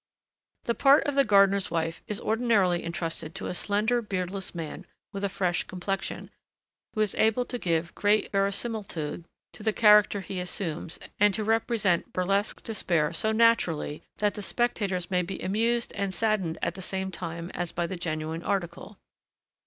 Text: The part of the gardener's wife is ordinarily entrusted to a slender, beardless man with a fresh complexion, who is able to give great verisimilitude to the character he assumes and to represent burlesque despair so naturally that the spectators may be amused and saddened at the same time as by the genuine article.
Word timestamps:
The 0.63 0.73
part 0.73 1.03
of 1.03 1.13
the 1.13 1.23
gardener's 1.23 1.69
wife 1.69 2.01
is 2.07 2.19
ordinarily 2.19 2.83
entrusted 2.83 3.35
to 3.35 3.45
a 3.45 3.53
slender, 3.53 4.01
beardless 4.01 4.55
man 4.55 4.87
with 5.13 5.23
a 5.23 5.29
fresh 5.29 5.63
complexion, 5.65 6.31
who 6.95 7.01
is 7.01 7.13
able 7.13 7.45
to 7.45 7.59
give 7.59 7.93
great 7.93 8.31
verisimilitude 8.31 9.25
to 9.53 9.61
the 9.61 9.71
character 9.71 10.21
he 10.21 10.39
assumes 10.39 10.97
and 11.19 11.35
to 11.35 11.43
represent 11.43 12.13
burlesque 12.13 12.63
despair 12.63 13.13
so 13.13 13.31
naturally 13.31 14.01
that 14.17 14.33
the 14.33 14.41
spectators 14.41 15.11
may 15.11 15.21
be 15.21 15.39
amused 15.39 15.93
and 15.93 16.15
saddened 16.15 16.57
at 16.63 16.73
the 16.73 16.81
same 16.81 17.11
time 17.11 17.51
as 17.51 17.71
by 17.71 17.85
the 17.85 17.95
genuine 17.95 18.41
article. 18.41 18.97